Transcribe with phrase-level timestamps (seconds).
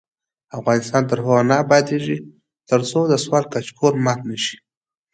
[0.57, 2.17] افغانستان تر هغو نه ابادیږي،
[2.69, 4.57] ترڅو د سوال کچکول مات نشي.